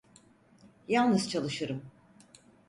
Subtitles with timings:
[0.87, 1.83] Yalnız çalışırım.